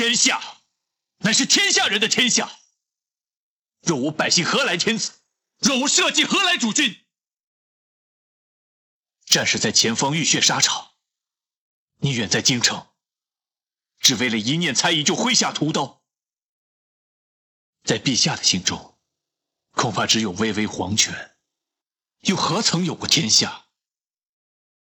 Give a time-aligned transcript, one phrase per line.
[0.00, 0.40] 天下
[1.18, 2.50] 乃是天下人的天下。
[3.82, 5.12] 若无百姓何来天子？
[5.58, 7.04] 若无社稷何来主君？
[9.26, 10.92] 战士在前方浴血沙场
[11.96, 12.88] 你远在京城
[13.98, 16.02] 只为了一念猜疑就挥下屠刀。
[17.84, 18.98] 在陛下的心中
[19.72, 21.36] 恐怕只有巍巍皇权
[22.20, 23.66] 又何曾有过天下？